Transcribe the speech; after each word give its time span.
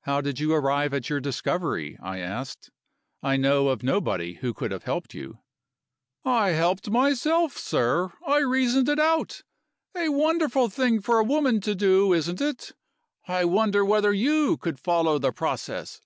"How 0.00 0.20
did 0.20 0.40
you 0.40 0.52
arrive 0.52 0.92
at 0.92 1.08
your 1.08 1.20
discovery?" 1.20 1.96
I 2.02 2.18
asked. 2.18 2.70
"I 3.22 3.36
know 3.36 3.68
of 3.68 3.84
nobody 3.84 4.34
who 4.34 4.52
could 4.52 4.72
have 4.72 4.82
helped 4.82 5.14
you." 5.14 5.38
"I 6.24 6.48
helped 6.50 6.90
myself, 6.90 7.56
sir! 7.56 8.12
I 8.26 8.38
reasoned 8.38 8.88
it 8.88 8.98
out. 8.98 9.44
A 9.96 10.08
wonderful 10.08 10.68
thing 10.68 11.00
for 11.00 11.20
a 11.20 11.24
woman 11.24 11.60
to 11.60 11.76
do, 11.76 12.12
isn't 12.12 12.40
it? 12.40 12.72
I 13.28 13.44
wonder 13.44 13.84
whether 13.84 14.12
you 14.12 14.56
could 14.56 14.80
follow 14.80 15.16
the 15.16 15.30
process?" 15.30 16.00